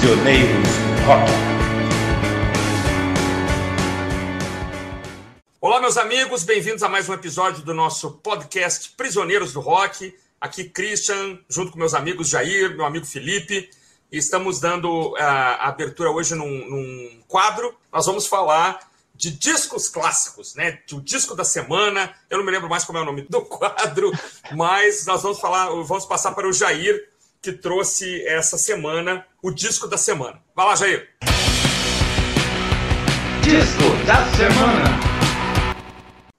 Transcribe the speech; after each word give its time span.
Prisioneiros 0.00 0.68
Rock. 1.06 1.30
Olá, 5.60 5.78
meus 5.78 5.98
amigos, 5.98 6.42
bem-vindos 6.42 6.82
a 6.82 6.88
mais 6.88 7.06
um 7.06 7.12
episódio 7.12 7.62
do 7.62 7.74
nosso 7.74 8.12
podcast 8.12 8.94
Prisioneiros 8.96 9.52
do 9.52 9.60
Rock. 9.60 10.16
Aqui, 10.40 10.64
Christian, 10.64 11.38
junto 11.50 11.72
com 11.72 11.78
meus 11.78 11.92
amigos 11.92 12.30
Jair, 12.30 12.74
meu 12.74 12.86
amigo 12.86 13.04
Felipe. 13.04 13.68
E 14.10 14.16
estamos 14.16 14.58
dando 14.58 15.14
a, 15.18 15.24
a 15.24 15.68
abertura 15.68 16.10
hoje 16.10 16.34
num, 16.34 16.48
num 16.48 17.22
quadro. 17.28 17.76
Nós 17.92 18.06
vamos 18.06 18.26
falar 18.26 18.80
de 19.14 19.30
discos 19.30 19.90
clássicos, 19.90 20.54
né? 20.54 20.78
O 20.92 21.00
disco 21.02 21.36
da 21.36 21.44
semana. 21.44 22.10
Eu 22.30 22.38
não 22.38 22.44
me 22.46 22.50
lembro 22.50 22.70
mais 22.70 22.84
como 22.84 22.96
é 22.96 23.02
o 23.02 23.04
nome 23.04 23.26
do 23.28 23.42
quadro, 23.44 24.10
mas 24.52 25.04
nós 25.04 25.22
vamos 25.22 25.38
falar, 25.38 25.66
vamos 25.66 26.06
passar 26.06 26.32
para 26.32 26.48
o 26.48 26.52
Jair, 26.54 27.09
que 27.42 27.52
trouxe 27.52 28.22
essa 28.26 28.58
semana 28.58 29.24
o 29.42 29.50
disco 29.50 29.88
da 29.88 29.96
semana. 29.96 30.38
Vai 30.54 30.66
lá, 30.66 30.76
Jair. 30.76 31.08
Disco 33.42 34.06
da 34.06 34.26
semana. 34.36 35.10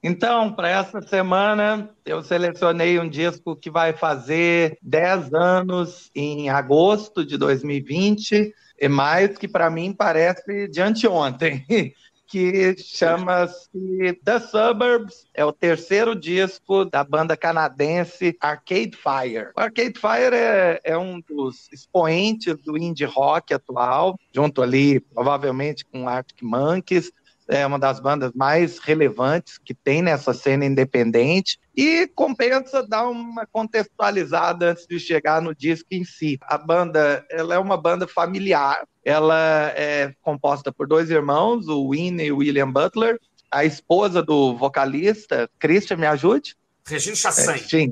Então, 0.04 0.54
para 0.54 0.70
essa 0.70 1.02
semana, 1.02 1.90
eu 2.06 2.24
selecionei 2.24 3.00
um 3.00 3.10
disco 3.10 3.56
que 3.56 3.70
vai 3.70 3.94
fazer 3.94 4.78
10 4.82 5.34
anos 5.34 6.12
em 6.16 6.50
agosto 6.50 7.26
de 7.26 7.38
2020, 7.38 8.54
e 8.80 8.88
mais 8.88 9.38
que 9.38 9.48
para 9.48 9.70
mim 9.70 9.94
parece 9.94 10.68
de 10.68 10.82
anteontem. 10.82 11.66
que 12.32 12.78
chama-se 12.78 14.14
The 14.24 14.40
Suburbs. 14.40 15.28
É 15.34 15.44
o 15.44 15.52
terceiro 15.52 16.16
disco 16.16 16.86
da 16.86 17.04
banda 17.04 17.36
canadense 17.36 18.38
Arcade 18.40 18.96
Fire. 18.96 19.50
O 19.58 19.60
Arcade 19.60 20.00
Fire 20.00 20.34
é, 20.34 20.80
é 20.86 20.98
um 20.98 21.20
dos 21.20 21.70
expoentes 21.74 22.56
do 22.64 22.78
indie 22.78 23.04
rock 23.04 23.54
atual, 23.54 24.18
junto 24.34 24.62
ali, 24.62 25.02
provavelmente, 25.02 25.84
com 25.84 26.08
Arctic 26.08 26.42
Monkeys 26.42 27.12
é 27.48 27.66
uma 27.66 27.80
das 27.80 28.00
bandas 28.00 28.32
mais 28.34 28.80
relevantes 28.80 29.58
que 29.58 29.74
tem 29.74 30.02
nessa 30.02 30.34
cena 30.34 30.66
independente 30.66 31.60
e 31.76 32.08
compensa 32.08 32.86
dar 32.88 33.08
uma 33.08 33.46
contextualizada 33.46 34.72
antes 34.72 34.86
de 34.88 35.00
chegar 35.00 35.42
no 35.42 35.56
disco 35.56 35.88
em 35.92 36.04
si. 36.04 36.38
A 36.42 36.58
banda, 36.58 37.26
ela 37.30 37.56
é 37.56 37.60
uma 37.60 37.78
banda 37.78 38.08
familiar, 38.08 38.84
ela 39.04 39.72
é 39.76 40.14
composta 40.22 40.72
por 40.72 40.88
dois 40.88 41.10
irmãos, 41.10 41.68
o 41.68 41.90
Winnie 41.90 42.28
e 42.28 42.32
o 42.32 42.38
William 42.38 42.72
Butler, 42.72 43.20
a 43.50 43.66
esposa 43.66 44.22
do 44.22 44.56
vocalista, 44.56 45.50
Christian, 45.60 45.98
me 45.98 46.08
ajude? 46.08 46.56
Regina 46.88 47.16
Chassain. 47.16 47.56
É, 47.56 47.58
sim 47.58 47.92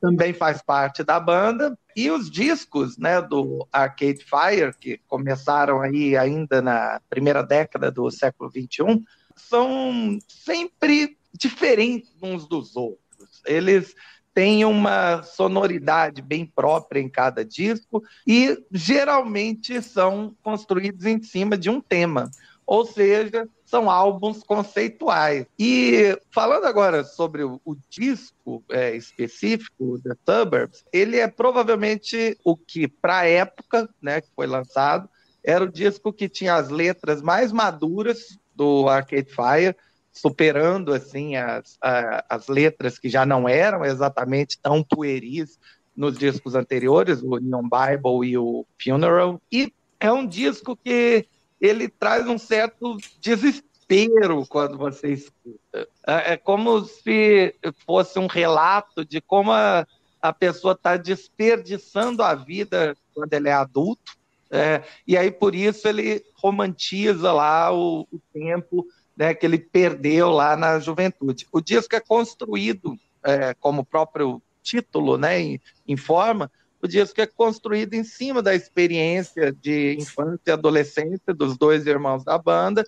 também 0.00 0.32
faz 0.32 0.62
parte 0.62 1.04
da 1.04 1.20
banda. 1.20 1.78
E 2.00 2.10
os 2.10 2.30
discos 2.30 2.96
né, 2.96 3.20
do 3.20 3.68
Arcade 3.70 4.24
Fire, 4.24 4.74
que 4.80 4.98
começaram 5.06 5.82
aí 5.82 6.16
ainda 6.16 6.62
na 6.62 6.98
primeira 7.10 7.42
década 7.42 7.90
do 7.90 8.10
século 8.10 8.50
XXI, 8.50 9.04
são 9.36 10.18
sempre 10.26 11.18
diferentes 11.34 12.10
uns 12.22 12.48
dos 12.48 12.74
outros. 12.74 13.42
Eles 13.44 13.94
têm 14.32 14.64
uma 14.64 15.22
sonoridade 15.22 16.22
bem 16.22 16.46
própria 16.46 17.00
em 17.00 17.08
cada 17.08 17.44
disco 17.44 18.02
e 18.26 18.56
geralmente 18.72 19.82
são 19.82 20.34
construídos 20.42 21.04
em 21.04 21.22
cima 21.22 21.54
de 21.54 21.68
um 21.68 21.82
tema. 21.82 22.30
Ou 22.70 22.86
seja, 22.86 23.48
são 23.64 23.90
álbuns 23.90 24.44
conceituais. 24.44 25.44
E 25.58 26.16
falando 26.30 26.66
agora 26.66 27.02
sobre 27.02 27.42
o, 27.42 27.76
disco 27.88 28.62
é, 28.70 28.94
específico, 28.94 29.98
The 29.98 30.14
Suburbs, 30.24 30.84
ele 30.92 31.16
é 31.16 31.26
provavelmente 31.26 32.38
o 32.44 32.56
que, 32.56 32.86
para 32.86 33.18
a 33.18 33.26
época 33.26 33.90
né, 34.00 34.20
que 34.20 34.28
foi 34.36 34.46
lançado, 34.46 35.10
era 35.42 35.64
o 35.64 35.72
disco 35.72 36.12
que 36.12 36.28
tinha 36.28 36.54
as 36.54 36.68
letras 36.68 37.20
mais 37.20 37.50
maduras 37.50 38.38
do 38.54 38.88
Arcade 38.88 39.34
Fire, 39.34 39.76
superando 40.12 40.92
assim 40.92 41.34
as, 41.34 41.76
a, 41.82 42.24
as 42.28 42.46
letras 42.46 43.00
que 43.00 43.08
já 43.08 43.26
não 43.26 43.48
eram 43.48 43.84
exatamente 43.84 44.56
tão 44.62 44.80
pueris 44.80 45.58
nos 45.96 46.16
discos 46.16 46.54
anteriores, 46.54 47.20
o 47.20 47.36
Neon 47.36 47.64
Bible 47.64 48.28
e 48.28 48.38
o 48.38 48.64
Funeral. 48.80 49.42
E 49.50 49.72
é 49.98 50.12
um 50.12 50.24
disco 50.24 50.76
que 50.76 51.26
ele 51.60 51.88
traz 51.88 52.26
um 52.26 52.38
certo 52.38 52.96
desespero 53.20 54.46
quando 54.48 54.78
você 54.78 55.12
escuta. 55.12 55.88
É, 56.06 56.32
é 56.32 56.36
como 56.36 56.84
se 56.84 57.54
fosse 57.84 58.18
um 58.18 58.26
relato 58.26 59.04
de 59.04 59.20
como 59.20 59.52
a, 59.52 59.86
a 60.22 60.32
pessoa 60.32 60.72
está 60.72 60.96
desperdiçando 60.96 62.22
a 62.22 62.34
vida 62.34 62.96
quando 63.14 63.32
ele 63.32 63.48
é 63.48 63.52
adulto. 63.52 64.18
É, 64.50 64.82
e 65.06 65.16
aí, 65.16 65.30
por 65.30 65.54
isso, 65.54 65.86
ele 65.86 66.24
romantiza 66.34 67.32
lá 67.32 67.72
o, 67.72 68.06
o 68.10 68.20
tempo 68.32 68.86
né, 69.16 69.34
que 69.34 69.46
ele 69.46 69.58
perdeu 69.58 70.30
lá 70.30 70.56
na 70.56 70.78
juventude. 70.80 71.46
O 71.52 71.60
disco 71.60 71.94
é 71.94 72.00
construído, 72.00 72.98
é, 73.22 73.54
como 73.54 73.82
o 73.82 73.84
próprio 73.84 74.42
título 74.62 75.16
né, 75.16 75.58
informa, 75.86 76.50
o 76.82 76.88
disco 76.88 77.20
é 77.20 77.26
construído 77.26 77.94
em 77.94 78.04
cima 78.04 78.42
da 78.42 78.54
experiência 78.54 79.52
de 79.52 79.96
infância 79.98 80.40
e 80.46 80.50
adolescência 80.50 81.34
dos 81.34 81.56
dois 81.56 81.86
irmãos 81.86 82.24
da 82.24 82.38
banda, 82.38 82.84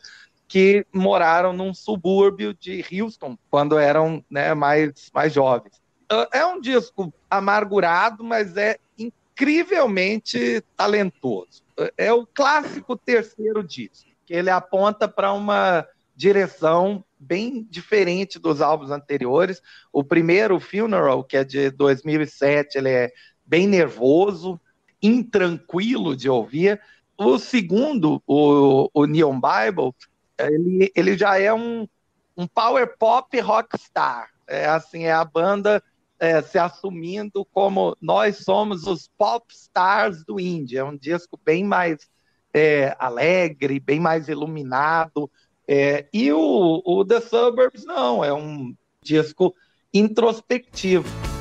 que 0.48 0.86
moraram 0.92 1.53
num 1.53 1.72
subúrbio 1.72 2.54
de 2.54 2.84
Houston, 2.92 3.38
quando 3.50 3.78
eram 3.78 4.25
né, 4.30 4.54
mais, 4.54 5.10
mais 5.12 5.32
jovens. 5.32 5.80
É, 6.10 6.41
é 6.41 6.47
um 6.47 6.60
disco 6.60 7.12
amargurado, 7.30 8.22
mas 8.22 8.56
é 8.56 8.78
incrivelmente 8.98 10.62
talentoso. 10.76 11.62
É 11.97 12.12
o 12.12 12.26
clássico 12.26 12.97
terceiro 12.97 13.62
disco, 13.62 14.10
que 14.26 14.34
ele 14.34 14.50
aponta 14.50 15.09
para 15.09 15.32
uma 15.32 15.86
direção 16.14 17.03
bem 17.19 17.66
diferente 17.70 18.38
dos 18.38 18.60
álbuns 18.60 18.91
anteriores. 18.91 19.62
O 19.92 20.04
primeiro, 20.04 20.60
Funeral, 20.60 21.24
que 21.24 21.36
é 21.36 21.44
de 21.44 21.70
2007, 21.70 22.76
ele 22.76 22.91
é 22.91 23.12
bem 23.52 23.66
nervoso, 23.66 24.58
intranquilo 25.02 26.16
de 26.16 26.26
ouvir. 26.26 26.80
O 27.18 27.38
segundo, 27.38 28.22
o, 28.26 28.88
o 28.94 29.04
Neon 29.04 29.38
Bible, 29.38 29.92
ele, 30.38 30.90
ele 30.96 31.18
já 31.18 31.38
é 31.38 31.52
um, 31.52 31.86
um 32.34 32.46
power 32.46 32.96
pop 32.96 33.38
rockstar. 33.41 34.30
É 34.48 34.64
assim, 34.64 35.04
é 35.04 35.12
a 35.12 35.22
banda 35.22 35.82
é, 36.18 36.41
se 36.41 36.58
assumindo 36.58 37.46
como 37.52 37.94
nós 38.00 38.38
somos 38.38 38.86
os 38.86 39.06
pop 39.18 39.44
stars 39.52 40.24
do 40.24 40.41
indie. 40.41 40.78
É 40.78 40.84
um 40.84 40.96
disco 40.96 41.38
bem 41.44 41.62
mais 41.62 42.08
é, 42.54 42.96
alegre, 42.98 43.78
bem 43.78 44.00
mais 44.00 44.28
iluminado. 44.28 45.30
É, 45.68 46.06
e 46.10 46.32
o, 46.32 46.82
o 46.86 47.04
The 47.04 47.20
Suburbs 47.20 47.84
não, 47.84 48.24
é 48.24 48.32
um 48.32 48.74
disco 49.02 49.54
introspectivo. 49.92 51.31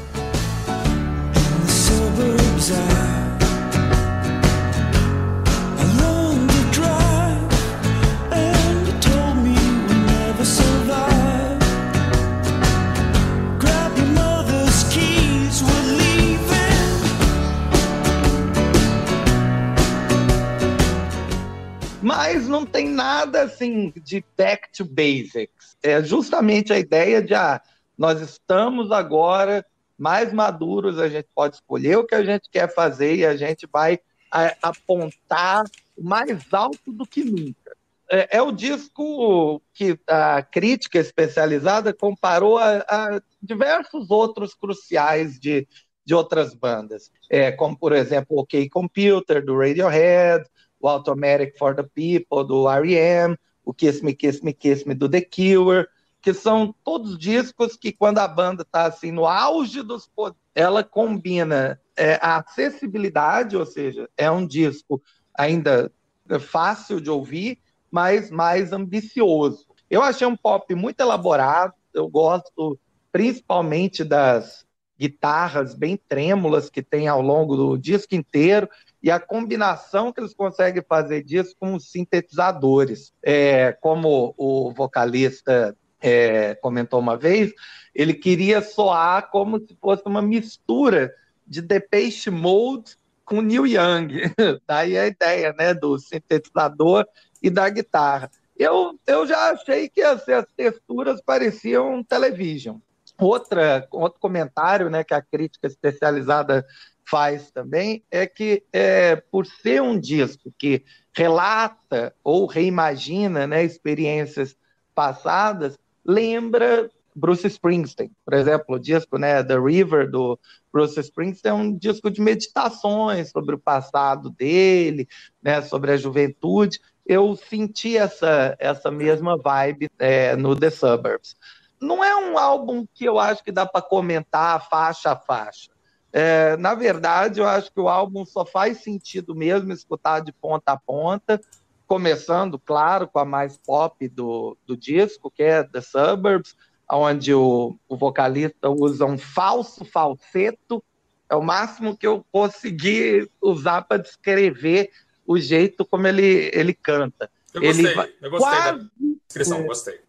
Mas 22.04 22.48
não 22.48 22.64
tem 22.64 22.88
nada 22.90 23.42
assim 23.42 23.92
de 24.04 24.24
back 24.38 24.72
to 24.72 24.86
basics. 24.86 25.76
É 25.82 26.04
justamente 26.04 26.72
a 26.72 26.78
ideia 26.78 27.24
de 27.24 27.34
ah, 27.34 27.60
nós 27.98 28.22
estamos 28.22 28.92
agora 28.92 29.66
mais 30.02 30.34
maduros, 30.34 30.98
a 30.98 31.08
gente 31.08 31.28
pode 31.36 31.58
escolher 31.58 31.96
o 31.96 32.04
que 32.04 32.16
a 32.16 32.24
gente 32.24 32.50
quer 32.50 32.74
fazer 32.74 33.18
e 33.18 33.24
a 33.24 33.38
gente 33.38 33.68
vai 33.72 34.00
a, 34.32 34.56
apontar 34.64 35.64
mais 35.96 36.52
alto 36.52 36.92
do 36.92 37.06
que 37.06 37.24
nunca. 37.24 37.78
É, 38.10 38.38
é, 38.38 38.42
o 38.42 38.52
disco 38.52 39.62
que 39.72 40.00
a 40.08 40.42
crítica 40.42 40.98
especializada 40.98 41.94
comparou 41.94 42.58
a, 42.58 42.80
a 42.90 43.22
diversos 43.40 44.10
outros 44.10 44.56
cruciais 44.56 45.40
de, 45.40 45.68
de 46.04 46.16
outras 46.16 46.56
bandas, 46.56 47.12
é, 47.30 47.52
como, 47.52 47.78
por 47.78 47.94
exemplo, 47.94 48.40
OK 48.40 48.70
Computer, 48.70 49.46
do 49.46 49.56
Radiohead, 49.56 50.46
o 50.80 50.90
Automatic 50.90 51.56
for 51.60 51.76
the 51.76 51.84
People, 51.84 52.48
do 52.48 52.68
R.E.M., 52.68 53.38
o 53.64 53.72
Kiss 53.72 54.04
Me, 54.04 54.16
Kiss 54.16 54.44
Me, 54.44 54.52
Kiss 54.52 54.84
Me, 54.88 54.96
do 54.96 55.08
The 55.08 55.22
Cure, 55.22 55.88
que 56.22 56.34
são 56.34 56.74
todos 56.84 57.18
discos 57.18 57.76
que 57.76 57.92
quando 57.92 58.20
a 58.20 58.28
banda 58.28 58.62
está 58.62 58.86
assim 58.86 59.12
no 59.12 59.26
auge 59.26 59.82
dos 59.82 60.08
poderes, 60.08 60.40
ela 60.54 60.84
combina 60.84 61.80
é, 61.96 62.20
a 62.22 62.38
acessibilidade, 62.38 63.58
ou 63.58 63.66
seja, 63.66 64.10
é 64.16 64.30
um 64.30 64.46
disco 64.46 65.02
ainda 65.34 65.92
fácil 66.40 67.02
de 67.02 67.10
ouvir, 67.10 67.58
mas 67.90 68.30
mais 68.30 68.72
ambicioso. 68.72 69.66
Eu 69.90 70.02
achei 70.02 70.26
um 70.28 70.38
pop 70.38 70.74
muito 70.76 71.00
elaborado, 71.00 71.74
eu 71.94 72.08
gosto 72.08 72.80
principalmente 73.12 74.04
das 74.04 74.66
guitarras 74.98 75.74
bem 75.74 76.00
trêmulas 76.08 76.70
que 76.70 76.84
tem 76.84 77.08
ao 77.08 77.22
longo 77.22 77.56
do 77.58 77.76
disco 77.76 78.14
inteiro 78.14 78.70
e 79.02 79.10
a 79.10 79.20
combinação 79.20 80.14
que 80.14 80.22
eles 80.22 80.34
conseguem 80.34 80.84
fazer 80.88 81.24
disso 81.24 81.56
com 81.60 81.74
os 81.74 81.90
sintetizadores. 81.90 83.12
É, 83.24 83.72
como 83.82 84.34
o 84.38 84.72
vocalista 84.72 85.76
é, 86.02 86.56
comentou 86.56 87.00
uma 87.00 87.18
vez, 87.18 87.54
ele 87.94 88.14
queria 88.14 88.62
soar 88.62 89.30
como 89.30 89.60
se 89.60 89.78
fosse 89.80 90.04
uma 90.06 90.22
mistura 90.22 91.14
de 91.46 91.62
Depeche 91.62 92.30
Mode 92.30 92.98
com 93.26 93.42
Neil 93.42 93.68
Young. 93.68 94.34
Daí 94.68 94.98
a 94.98 95.08
ideia 95.08 95.54
né, 95.58 95.74
do 95.74 95.98
sintetizador 96.00 97.06
e 97.42 97.50
da 97.50 97.70
guitarra. 97.70 98.32
Eu, 98.58 99.00
eu 99.08 99.26
já 99.26 99.52
achei 99.52 99.90
que 99.90 100.02
as, 100.02 100.28
as 100.30 100.46
texturas 100.56 101.22
pareciam 101.22 102.04
television. 102.04 102.78
Outra, 103.20 103.88
outro 103.92 104.20
comentário 104.20 104.90
né, 104.90 105.04
que 105.04 105.14
a 105.14 105.22
crítica 105.22 105.68
especializada 105.68 106.66
faz 107.10 107.52
também 107.52 108.04
é 108.10 108.26
que, 108.26 108.64
é, 108.72 109.16
por 109.16 109.46
ser 109.46 109.82
um 109.82 110.00
disco 110.00 110.54
que 110.58 110.84
relata 111.14 112.16
ou 112.24 112.46
reimagina 112.46 113.46
né, 113.46 113.64
experiências 113.64 114.56
passadas, 114.96 115.78
lembra 116.06 116.90
Bruce 117.16 117.46
Springsteen. 117.48 118.12
Por 118.24 118.34
exemplo, 118.34 118.76
o 118.76 118.80
disco 118.80 119.18
né, 119.18 119.44
The 119.44 119.58
River, 119.58 120.10
do 120.10 120.40
Bruce 120.72 121.00
Springsteen, 121.00 121.52
é 121.52 121.54
um 121.54 121.78
disco 121.78 122.10
de 122.10 122.22
meditações 122.22 123.32
sobre 123.32 123.56
o 123.56 123.60
passado 123.60 124.30
dele, 124.30 125.08
né, 125.42 125.62
sobre 125.62 125.92
a 125.92 125.98
juventude. 125.98 126.80
Eu 127.06 127.36
senti 127.36 127.98
essa, 127.98 128.56
essa 128.60 128.90
mesma 128.90 129.38
vibe 129.38 129.90
é, 130.00 130.36
no 130.36 130.56
The 130.56 130.70
Suburbs. 130.70 131.36
Não 131.80 132.04
é 132.04 132.16
um 132.16 132.38
álbum 132.38 132.86
que 132.94 133.06
eu 133.06 133.20
acho 133.20 133.44
que 133.44 133.52
dá 133.52 133.66
para 133.66 133.82
comentar 133.82 134.70
faixa 134.70 135.12
a 135.12 135.16
faixa. 135.16 135.72
É, 136.14 136.58
na 136.58 136.76
verdade, 136.76 137.40
eu 137.40 137.48
acho 137.48 137.72
que 137.72 137.80
o 137.80 137.88
álbum 137.88 138.26
só 138.26 138.46
faz 138.46 138.84
sentido 138.84 139.34
mesmo 139.34 139.72
escutar 139.72 140.20
de 140.20 140.32
ponta 140.34 140.74
a 140.74 140.78
ponta, 140.78 141.42
começando, 141.92 142.58
claro, 142.58 143.06
com 143.06 143.20
a 143.20 143.26
mais 143.26 143.58
pop 143.58 144.08
do, 144.08 144.58
do 144.66 144.78
disco, 144.78 145.30
que 145.30 145.44
é 145.44 145.62
The 145.62 145.82
Suburbs, 145.82 146.56
onde 146.90 147.34
o, 147.34 147.78
o 147.90 147.98
vocalista 147.98 148.70
usa 148.70 149.06
um 149.06 149.18
falso 149.18 149.84
falseto, 149.84 150.82
é 151.30 151.36
o 151.36 151.44
máximo 151.44 151.98
que 151.98 152.08
eu 152.08 152.26
consegui 152.32 153.30
usar 153.42 153.82
para 153.82 154.02
descrever 154.02 154.90
o 155.28 155.38
jeito 155.38 155.84
como 155.84 156.08
ele, 156.08 156.50
ele 156.54 156.74
canta. 156.74 157.30
Eu 157.54 157.62
gostei, 157.62 157.86
ele 157.86 158.16
eu 158.22 158.32
gostei 158.32 158.50
quase, 158.50 158.80
da 158.80 158.90
descrição, 159.28 159.64
gostei. 159.68 160.00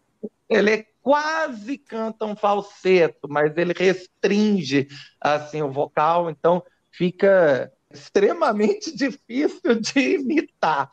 Ele 0.49 0.71
é 0.71 0.85
quase 1.01 1.77
canta 1.77 2.25
um 2.25 2.33
falseto, 2.33 3.27
mas 3.27 3.57
ele 3.57 3.73
restringe 3.75 4.87
assim 5.19 5.61
o 5.61 5.69
vocal, 5.69 6.29
então 6.29 6.63
fica 6.89 7.69
extremamente 7.93 8.91
difícil 8.97 9.79
de 9.79 10.15
imitar. 10.15 10.89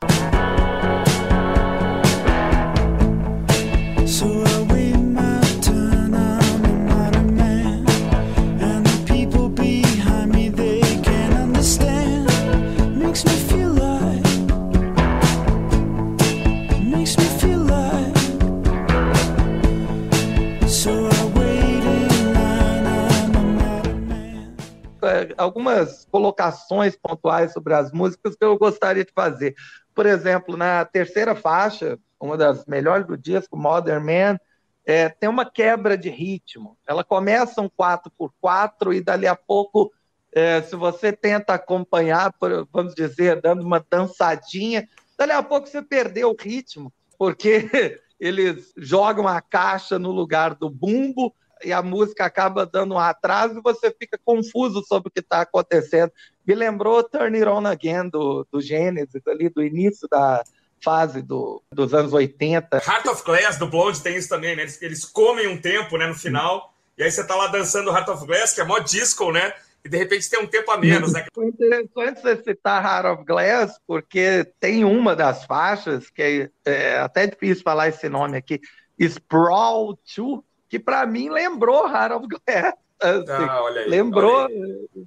Algumas 25.37 26.05
colocações 26.05 26.95
pontuais 26.95 27.53
sobre 27.53 27.73
as 27.73 27.91
músicas 27.91 28.35
que 28.35 28.43
eu 28.43 28.57
gostaria 28.57 29.05
de 29.05 29.11
fazer. 29.13 29.55
Por 29.93 30.05
exemplo, 30.05 30.55
na 30.55 30.85
terceira 30.85 31.35
faixa, 31.35 31.99
uma 32.19 32.37
das 32.37 32.65
melhores 32.65 33.05
do 33.05 33.17
disco, 33.17 33.57
Modern 33.57 34.03
Man, 34.03 34.39
é, 34.85 35.09
tem 35.09 35.29
uma 35.29 35.45
quebra 35.45 35.97
de 35.97 36.09
ritmo. 36.09 36.77
Ela 36.87 37.03
começa 37.03 37.61
um 37.61 37.69
4x4 37.69 38.95
e 38.95 39.01
dali 39.01 39.27
a 39.27 39.35
pouco, 39.35 39.91
é, 40.31 40.61
se 40.61 40.75
você 40.75 41.11
tenta 41.11 41.53
acompanhar, 41.53 42.33
por, 42.33 42.67
vamos 42.71 42.93
dizer, 42.95 43.41
dando 43.41 43.63
uma 43.63 43.83
dançadinha, 43.89 44.87
dali 45.17 45.31
a 45.31 45.43
pouco 45.43 45.67
você 45.67 45.81
perdeu 45.81 46.29
o 46.29 46.35
ritmo, 46.39 46.91
porque 47.17 47.69
eles 48.19 48.73
jogam 48.77 49.27
a 49.27 49.41
caixa 49.41 49.97
no 49.97 50.11
lugar 50.11 50.55
do 50.55 50.69
bumbo, 50.69 51.33
e 51.63 51.73
a 51.73 51.81
música 51.81 52.25
acaba 52.25 52.65
dando 52.65 52.95
um 52.95 52.99
atraso 52.99 53.57
e 53.57 53.61
você 53.61 53.93
fica 53.97 54.19
confuso 54.23 54.83
sobre 54.83 55.09
o 55.09 55.11
que 55.11 55.19
está 55.19 55.41
acontecendo. 55.41 56.11
Me 56.45 56.55
lembrou 56.55 57.03
Turn 57.03 57.37
It 57.37 57.47
On 57.47 57.65
Again 57.65 58.09
do, 58.09 58.45
do 58.51 58.61
Gênesis, 58.61 59.25
ali 59.27 59.49
do 59.49 59.63
início 59.63 60.07
da 60.09 60.43
fase 60.83 61.21
do, 61.21 61.61
dos 61.71 61.93
anos 61.93 62.11
80. 62.11 62.77
Heart 62.77 63.05
of 63.07 63.23
Glass 63.23 63.57
do 63.57 63.67
Blonde 63.67 64.01
tem 64.01 64.15
isso 64.17 64.29
também, 64.29 64.55
né? 64.55 64.63
Eles, 64.63 64.81
eles 64.81 65.05
comem 65.05 65.47
um 65.47 65.59
tempo 65.59 65.97
né, 65.97 66.07
no 66.07 66.15
final, 66.15 66.73
e 66.97 67.03
aí 67.03 67.11
você 67.11 67.25
tá 67.25 67.35
lá 67.35 67.47
dançando 67.47 67.91
Heart 67.91 68.09
of 68.09 68.25
Glass, 68.25 68.53
que 68.53 68.61
é 68.61 68.65
mó 68.65 68.79
disco, 68.79 69.31
né? 69.31 69.53
E 69.83 69.89
de 69.89 69.97
repente 69.97 70.29
tem 70.29 70.39
um 70.39 70.47
tempo 70.47 70.69
a 70.71 70.77
menos, 70.77 71.13
né? 71.13 71.25
Foi 71.33 71.47
interessante 71.47 72.21
você 72.21 72.43
citar 72.43 72.83
Heart 72.83 73.17
of 73.17 73.25
Glass, 73.25 73.79
porque 73.87 74.45
tem 74.59 74.83
uma 74.83 75.15
das 75.15 75.45
faixas, 75.45 76.09
que 76.09 76.49
é, 76.65 76.71
é 76.71 76.99
até 76.99 77.27
difícil 77.27 77.63
falar 77.63 77.87
esse 77.87 78.07
nome 78.09 78.37
aqui, 78.37 78.59
Sprawl 78.99 79.97
2, 80.15 80.41
que 80.71 80.79
para 80.79 81.05
mim 81.05 81.29
lembrou 81.29 81.85
Harold 81.85 82.27
Glass. 82.27 82.73
Assim, 83.01 83.31
ah, 83.31 83.61
aí, 83.67 83.89
lembrou 83.89 84.47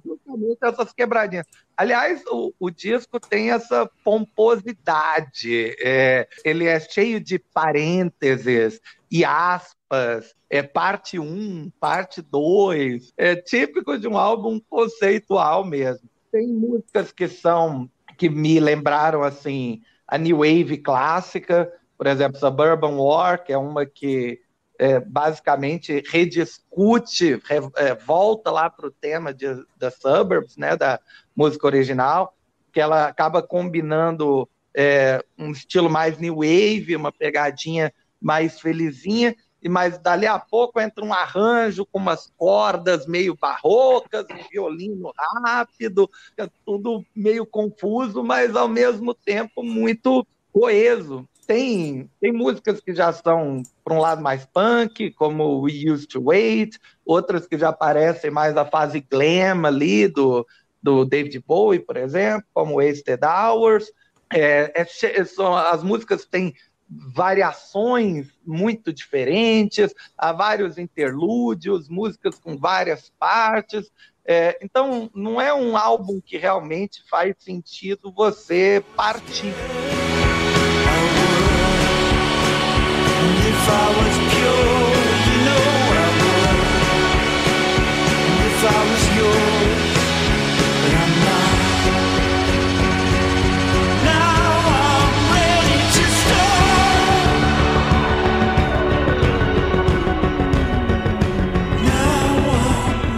justamente 0.05 0.57
essas 0.61 0.91
quebradinhas. 0.91 1.47
Aliás, 1.77 2.21
o, 2.27 2.53
o 2.59 2.69
disco 2.69 3.21
tem 3.21 3.51
essa 3.51 3.89
pomposidade. 4.03 5.73
É, 5.81 6.27
ele 6.43 6.65
é 6.65 6.77
cheio 6.77 7.21
de 7.21 7.39
parênteses 7.39 8.81
e 9.09 9.23
aspas. 9.23 10.35
É 10.49 10.61
parte 10.61 11.17
1, 11.17 11.71
parte 11.79 12.21
2. 12.21 13.13
É 13.15 13.37
típico 13.37 13.97
de 13.97 14.09
um 14.09 14.17
álbum 14.17 14.59
conceitual 14.69 15.63
mesmo. 15.63 16.09
Tem 16.33 16.49
músicas 16.49 17.13
que 17.13 17.29
são 17.29 17.89
que 18.17 18.29
me 18.29 18.59
lembraram 18.59 19.23
assim 19.23 19.81
a 20.05 20.17
new 20.17 20.39
wave 20.39 20.77
clássica, 20.79 21.71
por 21.97 22.07
exemplo, 22.07 22.37
Suburban 22.37 22.97
War, 22.97 23.41
que 23.43 23.53
é 23.53 23.57
uma 23.57 23.85
que 23.85 24.41
é, 24.79 24.99
basicamente 24.99 26.03
rediscute, 26.07 27.41
re, 27.45 27.57
é, 27.77 27.95
volta 27.95 28.51
lá 28.51 28.69
para 28.69 28.87
o 28.87 28.91
tema 28.91 29.33
de, 29.33 29.47
da 29.77 29.89
Suburbs, 29.89 30.57
né, 30.57 30.75
da 30.75 30.99
música 31.35 31.65
original, 31.67 32.35
que 32.71 32.79
ela 32.79 33.07
acaba 33.07 33.41
combinando 33.41 34.49
é, 34.75 35.23
um 35.37 35.51
estilo 35.51 35.89
mais 35.89 36.17
new 36.17 36.37
wave, 36.37 36.95
uma 36.95 37.11
pegadinha 37.11 37.93
mais 38.21 38.59
felizinha, 38.59 39.35
e 39.61 39.69
mas 39.69 39.97
dali 39.97 40.27
a 40.27 40.37
pouco 40.37 40.79
entra 40.79 41.03
um 41.03 41.13
arranjo 41.13 41.85
com 41.85 41.97
umas 41.97 42.31
cordas 42.37 43.07
meio 43.07 43.35
barrocas, 43.35 44.25
um 44.29 44.49
violino 44.51 45.11
rápido, 45.43 46.09
é 46.37 46.47
tudo 46.65 47.03
meio 47.15 47.45
confuso, 47.45 48.23
mas 48.23 48.55
ao 48.55 48.67
mesmo 48.67 49.13
tempo 49.13 49.63
muito 49.63 50.25
coeso 50.51 51.27
tem, 51.45 52.09
tem 52.19 52.31
músicas 52.31 52.79
que 52.81 52.93
já 52.93 53.13
são 53.13 53.63
para 53.83 53.93
um 53.93 53.99
lado 53.99 54.21
mais 54.21 54.45
punk, 54.45 55.11
como 55.11 55.61
We 55.61 55.91
Used 55.91 56.07
to 56.09 56.23
Wait, 56.23 56.77
outras 57.05 57.47
que 57.47 57.57
já 57.57 57.71
parecem 57.71 58.31
mais 58.31 58.57
a 58.57 58.65
fase 58.65 58.99
glam 58.99 59.65
ali 59.65 60.07
do, 60.07 60.45
do 60.81 61.05
David 61.05 61.43
Bowie, 61.47 61.79
por 61.79 61.97
exemplo, 61.97 62.45
como 62.53 62.81
Wasted 62.81 63.21
Hours. 63.23 63.91
É, 64.33 64.71
é, 64.75 65.23
são, 65.23 65.55
as 65.55 65.83
músicas 65.83 66.25
têm 66.25 66.53
variações 66.89 68.27
muito 68.45 68.93
diferentes, 68.93 69.93
há 70.17 70.31
vários 70.31 70.77
interlúdios, 70.77 71.89
músicas 71.89 72.37
com 72.37 72.57
várias 72.57 73.11
partes. 73.19 73.91
É, 74.27 74.57
então, 74.61 75.09
não 75.13 75.39
é 75.39 75.53
um 75.53 75.77
álbum 75.77 76.19
que 76.19 76.37
realmente 76.37 77.03
faz 77.09 77.35
sentido 77.39 78.11
você 78.11 78.83
partir. 78.95 79.53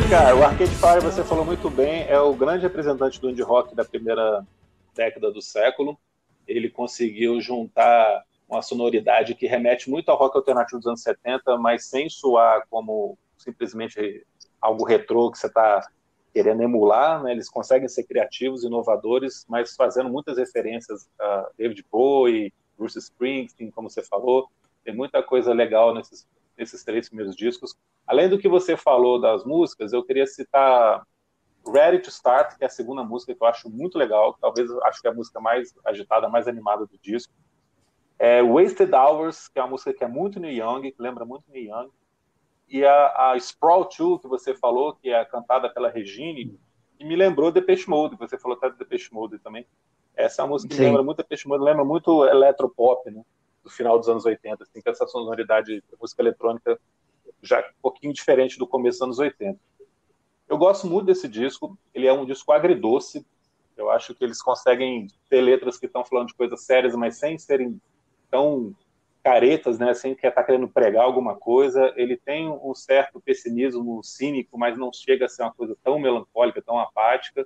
Cara, 0.09 0.35
o 0.35 0.43
Arcade 0.43 0.71
Fire, 0.71 1.01
você 1.01 1.23
falou 1.23 1.45
muito 1.45 1.69
bem, 1.69 2.05
é 2.07 2.19
o 2.19 2.33
grande 2.33 2.63
representante 2.63 3.19
do 3.21 3.29
indie 3.29 3.43
rock 3.43 3.75
da 3.75 3.85
primeira 3.85 4.43
década 4.95 5.29
do 5.29 5.41
século. 5.41 5.97
Ele 6.47 6.69
conseguiu 6.69 7.39
juntar 7.39 8.23
uma 8.47 8.61
sonoridade 8.61 9.35
que 9.35 9.45
remete 9.45 9.89
muito 9.89 10.09
ao 10.09 10.17
rock 10.17 10.37
alternativo 10.37 10.79
dos 10.79 10.87
anos 10.87 11.01
70, 11.01 11.57
mas 11.57 11.89
sem 11.89 12.09
soar 12.09 12.63
como 12.69 13.17
simplesmente 13.37 14.25
algo 14.61 14.85
retrô 14.85 15.31
que 15.31 15.37
você 15.37 15.47
está 15.47 15.85
querendo 16.33 16.61
emular, 16.61 17.23
né? 17.23 17.31
Eles 17.31 17.49
conseguem 17.49 17.87
ser 17.87 18.03
criativos, 18.03 18.63
inovadores, 18.63 19.45
mas 19.49 19.75
fazendo 19.75 20.09
muitas 20.09 20.37
referências 20.37 21.09
a 21.19 21.49
David 21.57 21.83
Bowie, 21.91 22.53
Bruce 22.77 22.97
Springsteen, 22.97 23.71
como 23.71 23.89
você 23.89 24.03
falou. 24.03 24.47
Tem 24.83 24.95
muita 24.95 25.21
coisa 25.21 25.53
legal 25.53 25.93
nesses, 25.93 26.27
nesses 26.57 26.83
três 26.83 27.09
primeiros 27.09 27.35
discos. 27.35 27.75
Além 28.05 28.29
do 28.29 28.37
que 28.37 28.47
você 28.47 28.77
falou 28.77 29.19
das 29.19 29.43
músicas, 29.43 29.91
eu 29.91 30.03
queria 30.03 30.25
citar 30.25 31.05
Ready 31.67 31.99
to 31.99 32.09
Start, 32.09 32.57
que 32.57 32.63
é 32.63 32.67
a 32.67 32.69
segunda 32.69 33.03
música 33.03 33.35
que 33.35 33.43
eu 33.43 33.47
acho 33.47 33.69
muito 33.69 33.97
legal, 33.97 34.37
talvez 34.39 34.69
acho 34.83 35.01
que 35.01 35.07
é 35.07 35.11
a 35.11 35.13
música 35.13 35.39
mais 35.41 35.73
agitada, 35.85 36.29
mais 36.29 36.47
animada 36.47 36.85
do 36.85 36.97
disco. 37.01 37.33
É 38.19 38.41
Wasted 38.41 38.93
Hours, 38.93 39.47
que 39.47 39.59
é 39.59 39.61
uma 39.61 39.71
música 39.71 39.93
que 39.93 40.03
é 40.03 40.07
muito 40.07 40.39
Neil 40.39 40.65
Young, 40.65 40.91
que 40.91 41.01
lembra 41.01 41.25
muito 41.25 41.43
Neil 41.51 41.71
Young 41.71 41.91
e 42.69 42.83
a, 42.83 43.31
a 43.31 43.37
Sprawl 43.37 43.87
2, 43.87 44.21
que 44.21 44.27
você 44.27 44.53
falou, 44.53 44.93
que 44.93 45.09
é 45.09 45.23
cantada 45.25 45.69
pela 45.69 45.89
Regine, 45.89 46.59
e 46.99 47.05
me 47.05 47.15
lembrou 47.15 47.51
Depeche 47.51 47.89
Mode, 47.89 48.17
você 48.17 48.37
falou 48.37 48.57
até 48.57 48.69
de 48.69 48.77
Depeche 48.77 49.13
Mode 49.13 49.39
também. 49.39 49.65
Essa 50.15 50.41
é 50.41 50.45
uma 50.45 50.51
música 50.51 50.75
que 50.75 50.81
lembra 50.81 51.03
muito 51.03 51.17
Depeche 51.17 51.47
Mode, 51.47 51.63
lembra 51.63 51.85
muito 51.85 52.25
eletropop, 52.25 53.09
né? 53.09 53.23
Do 53.63 53.69
final 53.69 53.97
dos 53.97 54.09
anos 54.09 54.25
80, 54.25 54.63
assim, 54.63 54.81
com 54.81 54.89
essa 54.89 55.07
sonoridade 55.07 55.75
de 55.75 55.97
música 55.99 56.21
eletrônica 56.21 56.79
já 57.41 57.59
um 57.59 57.81
pouquinho 57.81 58.13
diferente 58.13 58.57
do 58.57 58.67
começo 58.67 58.99
dos 58.99 59.03
anos 59.03 59.19
80. 59.19 59.59
Eu 60.49 60.57
gosto 60.57 60.87
muito 60.87 61.05
desse 61.05 61.27
disco, 61.27 61.77
ele 61.93 62.07
é 62.07 62.13
um 62.13 62.25
disco 62.25 62.51
agridoce, 62.51 63.25
eu 63.75 63.91
acho 63.91 64.15
que 64.15 64.23
eles 64.23 64.41
conseguem 64.41 65.07
ter 65.29 65.41
letras 65.41 65.77
que 65.77 65.85
estão 65.85 66.03
falando 66.03 66.29
de 66.29 66.33
coisas 66.33 66.63
sérias, 66.63 66.95
mas 66.95 67.17
sem 67.17 67.37
serem 67.37 67.79
tão 68.29 68.75
caretas, 69.23 69.77
né, 69.77 69.93
sem 69.93 70.15
que 70.15 70.25
está 70.25 70.41
querendo 70.41 70.69
pregar 70.69 71.03
alguma 71.03 71.35
coisa. 71.35 71.93
Ele 71.97 72.15
tem 72.15 72.49
um 72.49 72.73
certo 72.73 73.19
pessimismo 73.19 74.01
cínico, 74.01 74.57
mas 74.57 74.77
não 74.77 74.91
chega 74.93 75.25
a 75.25 75.29
ser 75.29 75.43
uma 75.43 75.53
coisa 75.53 75.75
tão 75.83 75.99
melancólica, 75.99 76.61
tão 76.61 76.79
apática. 76.79 77.45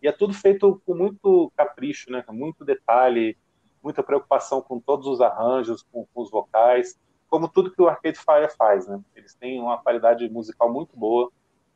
E 0.00 0.06
é 0.06 0.12
tudo 0.12 0.32
feito 0.32 0.80
com 0.86 0.94
muito 0.94 1.50
capricho, 1.56 2.12
né, 2.12 2.22
com 2.22 2.32
muito 2.32 2.64
detalhe, 2.64 3.36
muita 3.82 4.04
preocupação 4.04 4.62
com 4.62 4.78
todos 4.78 5.06
os 5.08 5.20
arranjos, 5.20 5.82
com, 5.90 6.06
com 6.14 6.22
os 6.22 6.30
vocais, 6.30 6.96
como 7.28 7.48
tudo 7.48 7.72
que 7.72 7.82
o 7.82 7.88
Arcade 7.88 8.18
Fire 8.18 8.54
faz. 8.56 8.86
Né? 8.86 9.00
Eles 9.16 9.34
têm 9.34 9.60
uma 9.60 9.78
qualidade 9.78 10.28
musical 10.28 10.72
muito 10.72 10.96
boa. 10.96 11.30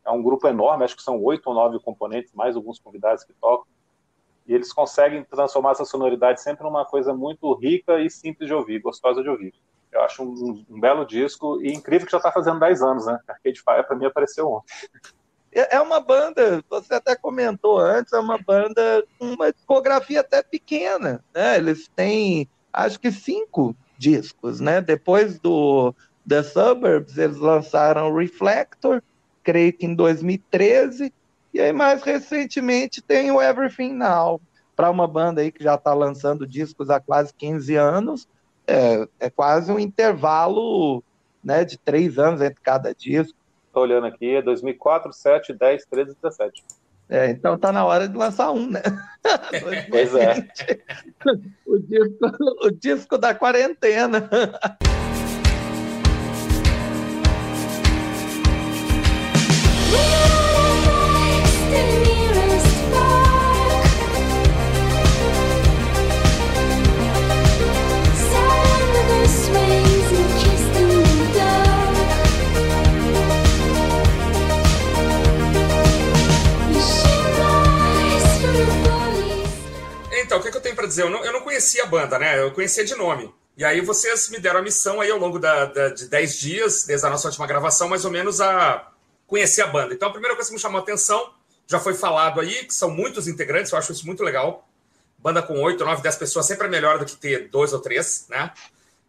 É 0.05 0.11
um 0.13 0.23
grupo 0.23 0.47
enorme, 0.47 0.85
acho 0.85 0.97
que 0.97 1.03
são 1.03 1.21
oito 1.23 1.49
ou 1.49 1.55
nove 1.55 1.81
componentes, 1.81 2.33
mais 2.33 2.55
alguns 2.55 2.79
convidados 2.79 3.25
que 3.25 3.33
tocam 3.35 3.67
e 4.47 4.55
eles 4.55 4.73
conseguem 4.73 5.25
transformar 5.25 5.73
essa 5.73 5.85
sonoridade 5.85 6.43
sempre 6.43 6.65
numa 6.65 6.85
coisa 6.85 7.15
muito 7.15 7.53
rica 7.55 8.01
e 8.01 8.11
simples 8.11 8.49
de 8.49 8.55
ouvir, 8.55 8.81
gostosa 8.81 9.23
de 9.23 9.29
ouvir. 9.29 9.55
Eu 9.93 10.03
acho 10.03 10.23
um, 10.23 10.65
um 10.69 10.81
belo 10.81 11.05
disco 11.05 11.61
e 11.63 11.73
incrível 11.73 12.07
que 12.07 12.13
já 12.13 12.19
está 12.19 12.31
fazendo 12.31 12.61
10 12.61 12.83
anos, 12.83 13.07
né? 13.07 13.19
Arcade 13.27 13.61
Fire 13.61 13.87
para 13.87 13.97
mim 13.97 14.07
apareceu 14.07 14.49
ontem. 14.49 14.73
É, 15.53 15.77
é 15.77 15.81
uma 15.81 15.99
banda, 15.99 16.65
você 16.71 16.95
até 16.95 17.17
comentou 17.17 17.79
antes, 17.79 18.13
é 18.13 18.19
uma 18.19 18.39
banda 18.39 19.05
com 19.19 19.33
uma 19.33 19.53
discografia 19.53 20.21
até 20.21 20.43
pequena, 20.43 21.25
né? 21.35 21.57
Eles 21.57 21.89
têm, 21.89 22.49
acho 22.73 23.01
que 23.01 23.11
cinco 23.11 23.75
discos, 23.99 24.61
né? 24.61 24.81
Depois 24.81 25.41
do 25.41 25.93
The 26.29 26.43
Suburbs, 26.45 27.19
eles 27.19 27.39
lançaram 27.39 28.15
Reflector, 28.15 29.03
creio 29.43 29.73
que 29.73 29.87
em 29.87 29.95
2013, 29.95 31.13
e 31.53 31.61
aí, 31.61 31.73
mais 31.73 32.03
recentemente, 32.03 33.03
tem 33.03 33.31
o 33.31 33.41
Everything 33.41 33.93
Now, 33.93 34.41
para 34.77 34.91
uma 34.91 35.07
banda 35.07 35.41
aí 35.41 35.51
que 35.51 35.63
já 35.63 35.75
está 35.75 35.93
lançando 35.93 36.47
discos 36.47 36.91
há 36.91 37.01
quase 37.01 37.35
15 37.35 37.75
anos, 37.77 38.29
é, 38.67 39.07
é 39.19 39.31
quase 39.31 39.71
um 39.71 39.79
intervalo 39.79 41.03
né, 41.43 41.65
de 41.65 41.77
três 41.77 42.19
anos 42.19 42.41
entre 42.41 42.61
cada 42.63 42.95
disco. 42.95 43.37
Estou 43.67 43.83
olhando 43.83 44.07
aqui, 44.07 44.37
é 44.37 44.43
2004, 44.43 45.13
7, 45.13 45.53
10, 45.53 45.87
13 45.87 46.11
e 46.11 46.15
17. 46.23 46.65
É, 47.09 47.31
então 47.31 47.59
tá 47.59 47.73
na 47.73 47.85
hora 47.85 48.09
de 48.09 48.17
lançar 48.17 48.53
um, 48.53 48.71
né? 48.71 48.83
pois 49.91 50.15
é. 50.15 50.49
o, 51.67 51.79
disco, 51.79 52.67
o 52.67 52.71
disco 52.71 53.19
da 53.19 53.35
quarentena. 53.35 54.31
conhecia 81.71 81.85
a 81.85 81.87
banda, 81.87 82.19
né? 82.19 82.41
Eu 82.41 82.51
conhecia 82.53 82.85
de 82.85 82.95
nome. 82.95 83.33
E 83.57 83.65
aí 83.65 83.81
vocês 83.81 84.29
me 84.31 84.39
deram 84.39 84.61
a 84.61 84.63
missão 84.63 85.01
aí 85.01 85.11
ao 85.11 85.19
longo 85.19 85.39
da, 85.39 85.67
da, 85.67 85.89
de 85.91 86.09
10 86.09 86.39
dias, 86.39 86.85
desde 86.85 87.07
a 87.07 87.11
nossa 87.11 87.29
última 87.29 87.47
gravação, 87.47 87.89
mais 87.89 88.05
ou 88.05 88.11
menos, 88.11 88.41
a 88.41 88.91
conhecer 89.27 89.63
a 89.63 89.67
banda. 89.67 89.95
Então, 89.95 90.09
a 90.09 90.13
primeira 90.13 90.35
coisa 90.35 90.51
que 90.51 90.55
me 90.55 90.61
chamou 90.61 90.81
a 90.81 90.83
atenção, 90.83 91.33
já 91.67 91.79
foi 91.79 91.95
falado 91.95 92.41
aí, 92.41 92.65
que 92.65 92.75
são 92.75 92.91
muitos 92.91 93.29
integrantes, 93.29 93.71
eu 93.71 93.79
acho 93.79 93.93
isso 93.93 94.07
muito 94.07 94.25
legal. 94.25 94.69
Banda 95.19 95.43
com 95.43 95.61
8, 95.61 95.85
9, 95.85 96.03
10 96.03 96.17
pessoas 96.17 96.47
sempre 96.47 96.67
é 96.67 96.71
melhor 96.71 96.99
do 96.99 97.05
que 97.05 97.17
ter 97.17 97.49
dois 97.49 97.73
ou 97.73 97.81
três, 97.81 98.27
né? 98.29 98.53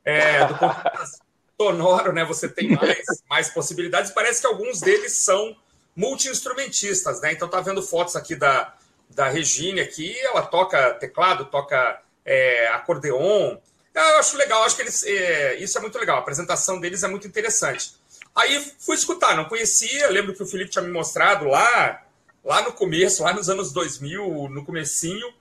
É, 0.04 0.46
do 0.46 0.56
ponto 0.56 0.76
de 0.76 1.00
vista 1.00 1.18
sonoro, 1.60 2.14
né? 2.14 2.26
Você 2.26 2.48
tem 2.50 2.76
mais, 2.76 3.06
mais 3.30 3.50
possibilidades. 3.50 4.12
Parece 4.12 4.42
que 4.42 4.48
alguns 4.48 4.82
deles 4.82 5.14
são 5.24 5.56
multi-instrumentistas, 5.96 7.22
né? 7.22 7.32
Então, 7.32 7.48
tá 7.48 7.62
vendo 7.62 7.82
fotos 7.82 8.16
aqui 8.16 8.36
da, 8.36 8.74
da 9.10 9.30
Regine 9.30 9.80
aqui, 9.80 10.16
ela 10.20 10.42
toca 10.42 10.94
teclado, 10.96 11.46
toca 11.46 12.02
é, 12.26 12.68
acordeon. 12.70 13.58
Eu 13.94 14.20
acho 14.20 14.38
legal, 14.38 14.64
acho 14.64 14.76
que 14.76 14.82
eles, 14.84 15.04
é, 15.04 15.56
isso 15.56 15.78
é 15.78 15.82
muito 15.82 15.98
legal. 15.98 16.18
A 16.18 16.20
apresentação 16.20 16.80
deles 16.80 17.04
é 17.04 17.08
muito 17.08 17.28
interessante. 17.28 17.94
Aí 18.36 18.74
fui 18.80 18.96
escutar, 18.96 19.36
não 19.36 19.46
conhecia, 19.46 20.10
lembro 20.10 20.34
que 20.34 20.42
o 20.42 20.48
Felipe 20.48 20.72
tinha 20.72 20.82
me 20.82 20.92
mostrado 20.92 21.46
lá, 21.46 22.02
lá 22.44 22.62
no 22.62 22.72
começo, 22.72 23.24
lá 23.24 23.34
nos 23.34 23.50
anos 23.50 23.74
2000, 23.74 24.48
no 24.50 24.64
comecinho, 24.64 25.34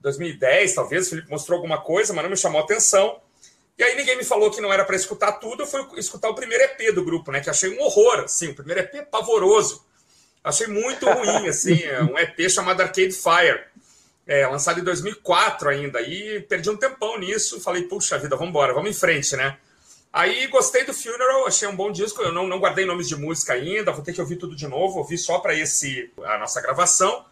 2010 0.00 0.74
talvez, 0.74 1.06
o 1.06 1.10
Felipe 1.10 1.30
mostrou 1.30 1.56
alguma 1.56 1.82
coisa, 1.82 2.14
mas 2.14 2.22
não 2.22 2.30
me 2.30 2.36
chamou 2.36 2.60
atenção. 2.60 3.20
E 3.76 3.82
aí 3.82 3.94
ninguém 3.94 4.16
me 4.16 4.24
falou 4.24 4.50
que 4.50 4.60
não 4.60 4.72
era 4.72 4.84
para 4.84 4.96
escutar 4.96 5.32
tudo, 5.32 5.62
eu 5.62 5.66
fui 5.66 5.86
escutar 5.98 6.30
o 6.30 6.34
primeiro 6.34 6.64
EP 6.64 6.94
do 6.94 7.04
grupo, 7.04 7.30
né, 7.30 7.40
que 7.40 7.50
achei 7.50 7.76
um 7.76 7.82
horror, 7.82 8.20
assim, 8.20 8.48
o 8.48 8.54
primeiro 8.54 8.80
EP 8.80 9.06
pavoroso. 9.10 9.84
Achei 10.42 10.66
muito 10.66 11.06
ruim, 11.06 11.46
assim, 11.46 11.78
um 12.10 12.18
EP 12.18 12.50
chamado 12.50 12.80
Arcade 12.80 13.12
Fire, 13.12 13.64
é, 14.30 14.46
lançado 14.46 14.78
em 14.78 14.84
2004 14.84 15.70
ainda, 15.70 16.00
e 16.00 16.40
perdi 16.42 16.70
um 16.70 16.76
tempão 16.76 17.18
nisso, 17.18 17.60
falei, 17.60 17.82
puxa 17.82 18.16
vida, 18.16 18.36
vamos 18.36 18.50
embora, 18.50 18.72
vamos 18.72 18.90
em 18.90 18.94
frente, 18.94 19.34
né? 19.34 19.58
Aí 20.12 20.46
gostei 20.46 20.84
do 20.84 20.94
Funeral, 20.94 21.48
achei 21.48 21.66
um 21.66 21.74
bom 21.74 21.90
disco, 21.90 22.22
eu 22.22 22.30
não, 22.30 22.46
não 22.46 22.60
guardei 22.60 22.84
nomes 22.84 23.08
de 23.08 23.16
música 23.16 23.54
ainda, 23.54 23.90
vou 23.90 24.04
ter 24.04 24.12
que 24.12 24.20
ouvir 24.20 24.36
tudo 24.36 24.54
de 24.54 24.68
novo, 24.68 24.98
ouvi 24.98 25.18
só 25.18 25.40
para 25.40 25.52
esse 25.52 26.12
a 26.22 26.38
nossa 26.38 26.60
gravação. 26.60 27.24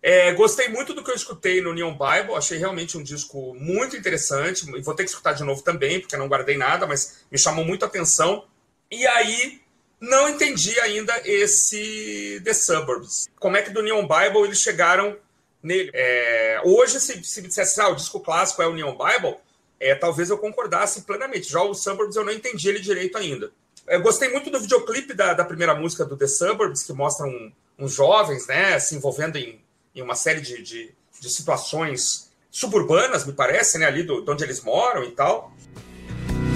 É, 0.00 0.32
gostei 0.34 0.68
muito 0.68 0.94
do 0.94 1.02
que 1.02 1.10
eu 1.10 1.16
escutei 1.16 1.60
no 1.60 1.74
Neon 1.74 1.90
Bible, 1.90 2.36
achei 2.36 2.56
realmente 2.56 2.96
um 2.96 3.02
disco 3.02 3.52
muito 3.54 3.96
interessante, 3.96 4.64
e 4.76 4.80
vou 4.80 4.94
ter 4.94 5.02
que 5.02 5.10
escutar 5.10 5.32
de 5.32 5.42
novo 5.42 5.60
também, 5.60 5.98
porque 5.98 6.16
não 6.16 6.28
guardei 6.28 6.56
nada, 6.56 6.86
mas 6.86 7.24
me 7.32 7.38
chamou 7.38 7.64
muito 7.64 7.84
a 7.84 7.88
atenção. 7.88 8.44
E 8.88 9.04
aí 9.08 9.60
não 9.98 10.28
entendi 10.28 10.78
ainda 10.78 11.20
esse 11.24 12.40
The 12.44 12.54
Suburbs. 12.54 13.28
Como 13.40 13.56
é 13.56 13.62
que 13.62 13.70
do 13.70 13.82
Neon 13.82 14.06
Bible 14.06 14.44
eles 14.44 14.60
chegaram 14.60 15.16
nele? 15.64 15.90
É, 15.92 16.60
hoje, 16.64 17.00
se, 17.00 17.24
se 17.24 17.42
me 17.42 17.48
dissesse, 17.48 17.80
ah, 17.80 17.88
o 17.88 17.96
disco 17.96 18.20
clássico 18.20 18.62
é 18.62 18.66
o 18.66 18.74
Neon 18.74 18.96
Bible, 18.96 19.36
é, 19.80 19.94
talvez 19.94 20.30
eu 20.30 20.38
concordasse 20.38 21.02
plenamente. 21.02 21.50
Já 21.50 21.62
o 21.62 21.74
Suburbs 21.74 22.16
eu 22.16 22.24
não 22.24 22.32
entendi 22.32 22.68
ele 22.68 22.80
direito 22.80 23.18
ainda. 23.18 23.50
Eu 23.86 24.00
gostei 24.00 24.30
muito 24.30 24.50
do 24.50 24.60
videoclipe 24.60 25.12
da, 25.12 25.34
da 25.34 25.44
primeira 25.44 25.74
música 25.74 26.04
do 26.04 26.16
The 26.16 26.26
Suburbs, 26.26 26.82
que 26.82 26.92
mostra 26.92 27.26
um, 27.26 27.52
uns 27.78 27.92
jovens 27.92 28.46
né, 28.46 28.78
se 28.78 28.94
envolvendo 28.94 29.36
em, 29.36 29.60
em 29.94 30.02
uma 30.02 30.14
série 30.14 30.40
de, 30.40 30.62
de, 30.62 30.94
de, 31.20 31.30
situações 31.30 32.30
suburbanas, 32.50 33.26
me 33.26 33.32
parece, 33.32 33.78
né, 33.78 33.86
ali 33.86 34.02
do, 34.02 34.22
de 34.22 34.30
onde 34.30 34.44
eles 34.44 34.62
moram 34.62 35.04
e 35.04 35.10
tal. 35.10 35.52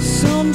Some 0.01 0.55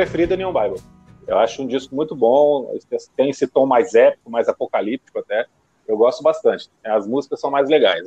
meu 0.00 0.06
preferido 0.06 0.34
é 0.34 0.36
Neon 0.36 0.52
Bible. 0.52 0.82
Eu 1.26 1.38
acho 1.38 1.62
um 1.62 1.66
disco 1.66 1.94
muito 1.94 2.16
bom, 2.16 2.74
tem 3.14 3.30
esse 3.30 3.46
tom 3.46 3.66
mais 3.66 3.94
épico, 3.94 4.30
mais 4.30 4.48
apocalíptico 4.48 5.18
até. 5.18 5.46
Eu 5.86 5.96
gosto 5.96 6.22
bastante. 6.22 6.70
As 6.84 7.06
músicas 7.06 7.40
são 7.40 7.50
mais 7.50 7.68
legais. 7.68 8.04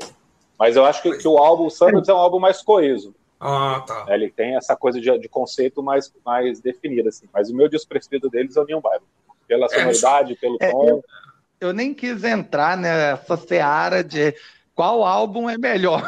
Mas 0.57 0.75
eu 0.75 0.85
acho 0.85 1.01
que, 1.01 1.17
que 1.17 1.27
o 1.27 1.37
álbum, 1.37 1.65
o 1.65 1.69
Suburbs 1.69 2.09
é 2.09 2.13
um 2.13 2.17
álbum 2.17 2.39
mais 2.39 2.61
coeso. 2.61 3.13
Ah, 3.39 3.83
tá. 3.85 4.05
Ele 4.09 4.31
tem 4.31 4.55
essa 4.55 4.75
coisa 4.75 4.99
de, 4.99 5.17
de 5.19 5.29
conceito 5.29 5.83
mais, 5.83 6.11
mais 6.25 6.59
definida, 6.59 7.09
assim. 7.09 7.27
Mas 7.31 7.49
o 7.49 7.55
meu 7.55 7.67
disco 7.67 7.89
preferido 7.89 8.29
deles 8.29 8.57
é 8.57 8.61
o 8.61 8.65
Neon 8.65 8.81
Bible. 8.81 9.07
Pela 9.47 9.65
é, 9.65 9.69
sonoridade, 9.69 10.33
é, 10.33 10.35
pelo 10.35 10.57
tom. 10.57 10.87
eu, 10.87 11.03
eu, 11.59 11.73
nem 11.73 11.93
quis 11.93 12.23
entrar 12.23 12.77
nessa 12.77 13.37
seara 13.37 14.03
de 14.03 14.33
qual 14.73 15.03
álbum 15.03 15.49
é 15.49 15.57
melhor. 15.57 16.01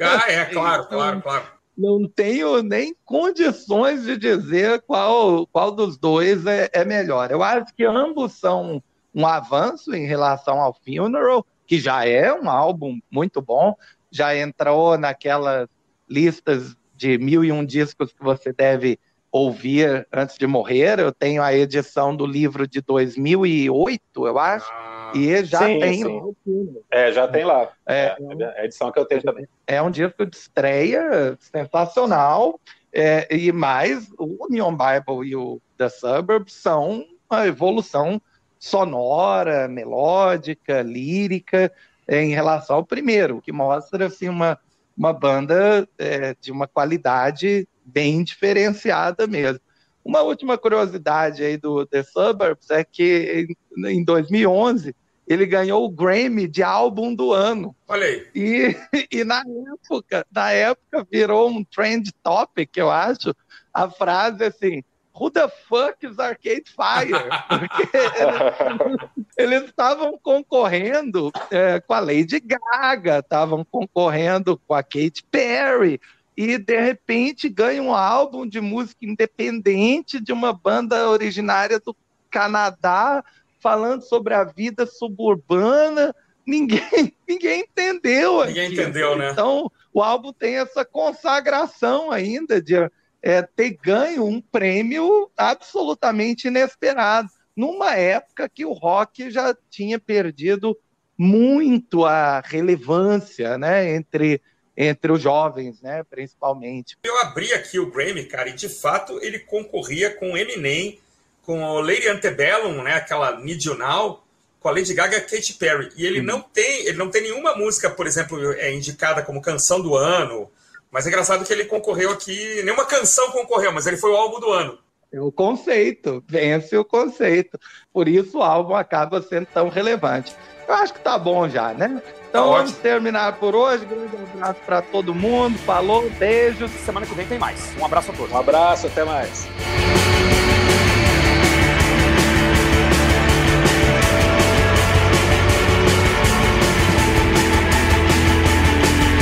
Ah, 0.00 0.30
é, 0.30 0.44
claro, 0.44 0.86
claro, 0.86 1.22
claro. 1.22 1.44
Não 1.76 2.06
tenho 2.06 2.62
nem 2.62 2.94
condições 3.04 4.04
de 4.04 4.16
dizer 4.16 4.82
qual, 4.82 5.46
qual 5.46 5.70
dos 5.70 5.96
dois 5.96 6.44
é, 6.46 6.68
é 6.72 6.84
melhor. 6.84 7.30
Eu 7.30 7.42
acho 7.42 7.74
que 7.74 7.84
ambos 7.84 8.32
são 8.32 8.82
um 9.14 9.26
avanço 9.26 9.94
em 9.94 10.06
relação 10.06 10.60
ao 10.60 10.74
Funeral, 10.74 11.46
que 11.66 11.78
já 11.78 12.06
é 12.06 12.32
um 12.32 12.48
álbum 12.48 13.00
muito 13.10 13.40
bom, 13.40 13.74
já 14.10 14.36
entrou 14.36 14.98
naquelas 14.98 15.68
listas 16.08 16.76
de 16.94 17.16
mil 17.18 17.42
e 17.44 17.50
um 17.50 17.64
discos 17.64 18.12
que 18.12 18.22
você 18.22 18.52
deve 18.52 18.98
ouvir 19.30 20.06
antes 20.12 20.36
de 20.36 20.46
morrer. 20.46 20.98
Eu 20.98 21.10
tenho 21.10 21.42
a 21.42 21.54
edição 21.54 22.14
do 22.14 22.26
livro 22.26 22.68
de 22.68 22.82
2008, 22.82 24.26
eu 24.26 24.38
acho. 24.38 24.70
E 25.14 25.44
já 25.44 25.66
sim, 25.66 25.78
tem 25.78 26.02
sim. 26.02 26.76
É, 26.90 27.12
já 27.12 27.28
tem 27.28 27.44
lá. 27.44 27.70
É, 27.86 28.16
é, 28.18 28.60
a 28.60 28.64
edição 28.64 28.90
que 28.90 28.98
eu 28.98 29.04
tenho 29.04 29.22
também. 29.22 29.46
É 29.66 29.80
um 29.82 29.90
disco 29.90 30.24
de 30.26 30.36
estreia 30.36 31.36
sensacional. 31.38 32.60
É, 32.92 33.26
e 33.34 33.50
mais, 33.52 34.10
o 34.18 34.46
Neon 34.50 34.76
Bible 34.76 35.28
e 35.28 35.36
o 35.36 35.60
The 35.78 35.88
Suburbs 35.88 36.52
são 36.54 37.06
uma 37.30 37.46
evolução 37.46 38.20
sonora, 38.58 39.66
melódica, 39.66 40.82
lírica, 40.82 41.72
em 42.06 42.34
relação 42.34 42.76
ao 42.76 42.84
primeiro, 42.84 43.40
que 43.40 43.50
mostra 43.50 44.06
assim, 44.06 44.28
uma 44.28 44.58
uma 44.96 45.12
banda 45.12 45.88
é, 45.98 46.34
de 46.40 46.52
uma 46.52 46.66
qualidade 46.66 47.66
bem 47.84 48.22
diferenciada 48.22 49.26
mesmo. 49.26 49.60
Uma 50.04 50.20
última 50.22 50.58
curiosidade 50.58 51.42
aí 51.42 51.56
do 51.56 51.86
The 51.86 52.02
Suburbs 52.02 52.70
é 52.70 52.84
que 52.84 53.46
em 53.76 54.04
2011 54.04 54.94
ele 55.26 55.46
ganhou 55.46 55.84
o 55.84 55.90
Grammy 55.90 56.48
de 56.48 56.62
álbum 56.62 57.14
do 57.14 57.32
ano. 57.32 57.74
Olha 57.88 58.06
aí. 58.06 58.26
E, 58.34 58.76
e 59.10 59.24
na 59.24 59.42
época, 59.72 60.26
na 60.30 60.50
época 60.50 61.06
virou 61.10 61.48
um 61.48 61.64
trend 61.64 62.12
topic, 62.22 62.76
eu 62.76 62.90
acho, 62.90 63.34
a 63.72 63.88
frase 63.88 64.44
assim: 64.44 64.82
Who 65.14 65.30
the 65.30 65.48
fuck 65.68 66.04
is 66.06 66.18
Arcade 66.18 66.64
Fire? 66.66 67.12
Porque 68.78 69.30
eles 69.36 69.64
estavam 69.64 70.18
concorrendo 70.22 71.30
é, 71.50 71.80
com 71.80 71.94
a 71.94 72.00
Lady 72.00 72.40
Gaga, 72.40 73.18
estavam 73.18 73.64
concorrendo 73.64 74.60
com 74.66 74.74
a 74.74 74.82
Katy 74.82 75.22
Perry, 75.30 76.00
e 76.36 76.56
de 76.56 76.80
repente 76.80 77.48
ganha 77.48 77.82
um 77.82 77.94
álbum 77.94 78.46
de 78.46 78.60
música 78.60 79.04
independente 79.04 80.18
de 80.18 80.32
uma 80.32 80.52
banda 80.52 81.08
originária 81.08 81.78
do 81.78 81.94
Canadá, 82.30 83.22
falando 83.62 84.02
sobre 84.02 84.34
a 84.34 84.44
vida 84.44 84.84
suburbana. 84.84 86.14
Ninguém, 86.46 86.80
ninguém 87.28 87.60
entendeu. 87.60 88.44
Ninguém 88.44 88.66
aqui. 88.66 88.74
entendeu, 88.74 89.16
né? 89.16 89.30
Então, 89.30 89.70
o 89.92 90.02
álbum 90.02 90.32
tem 90.32 90.56
essa 90.56 90.84
consagração 90.84 92.10
ainda 92.10 92.60
de 92.60 92.74
é, 93.22 93.42
ter 93.42 93.78
ganho 93.82 94.24
um 94.24 94.40
prêmio 94.40 95.30
absolutamente 95.36 96.48
inesperado, 96.48 97.28
numa 97.56 97.94
época 97.94 98.48
que 98.48 98.64
o 98.64 98.72
rock 98.72 99.30
já 99.30 99.56
tinha 99.70 99.98
perdido 99.98 100.76
muito 101.16 102.04
a 102.04 102.40
relevância 102.40 103.56
né, 103.56 103.94
entre, 103.94 104.40
entre 104.76 105.12
os 105.12 105.22
jovens, 105.22 105.80
né, 105.80 106.02
principalmente. 106.02 106.96
Eu 107.04 107.16
abri 107.20 107.52
aqui 107.52 107.78
o 107.78 107.90
Grammy, 107.90 108.24
cara, 108.24 108.48
e 108.48 108.54
de 108.54 108.68
fato 108.68 109.20
ele 109.22 109.38
concorria 109.38 110.10
com 110.16 110.36
Eminem, 110.36 110.98
com 111.44 111.62
o 111.62 111.80
Lady 111.80 112.08
Antebellum, 112.08 112.82
né, 112.82 112.94
aquela 112.94 113.38
Need 113.40 113.66
You 113.66 113.76
Now, 113.76 114.22
com 114.60 114.68
a 114.68 114.72
Lady 114.72 114.94
Gaga 114.94 115.16
e 115.16 115.20
Katy 115.20 115.54
Perry. 115.54 115.90
E 115.96 116.06
ele, 116.06 116.20
uhum. 116.20 116.26
não 116.26 116.40
tem, 116.40 116.86
ele 116.86 116.96
não 116.96 117.10
tem 117.10 117.22
nenhuma 117.22 117.54
música, 117.56 117.90
por 117.90 118.06
exemplo, 118.06 118.52
é 118.52 118.72
indicada 118.72 119.22
como 119.22 119.42
canção 119.42 119.80
do 119.80 119.96
ano, 119.96 120.50
mas 120.90 121.06
é 121.06 121.08
engraçado 121.08 121.44
que 121.44 121.52
ele 121.52 121.64
concorreu 121.64 122.10
aqui, 122.10 122.62
nenhuma 122.62 122.84
canção 122.84 123.30
concorreu, 123.32 123.72
mas 123.72 123.86
ele 123.86 123.96
foi 123.96 124.10
o 124.10 124.16
álbum 124.16 124.40
do 124.40 124.50
ano. 124.50 124.78
É 125.12 125.20
o 125.20 125.30
conceito, 125.30 126.24
vence 126.26 126.74
o 126.76 126.84
conceito. 126.84 127.58
Por 127.92 128.08
isso 128.08 128.38
o 128.38 128.42
álbum 128.42 128.74
acaba 128.74 129.20
sendo 129.20 129.46
tão 129.46 129.68
relevante. 129.68 130.34
Eu 130.66 130.74
acho 130.74 130.94
que 130.94 131.00
tá 131.00 131.18
bom 131.18 131.46
já, 131.50 131.74
né? 131.74 132.00
Então 132.30 132.50
tá 132.50 132.56
vamos 132.56 132.72
terminar 132.72 133.38
por 133.38 133.54
hoje. 133.54 133.84
Grande 133.84 134.16
abraço 134.32 134.60
para 134.64 134.80
todo 134.80 135.14
mundo. 135.14 135.58
Falou, 135.58 136.08
beijos. 136.10 136.70
Semana 136.70 137.04
que 137.04 137.14
vem 137.14 137.26
tem 137.26 137.38
mais. 137.38 137.76
Um 137.78 137.84
abraço 137.84 138.10
a 138.10 138.14
todos. 138.14 138.32
Um 138.32 138.38
abraço, 138.38 138.86
até 138.86 139.04
mais. 139.04 139.46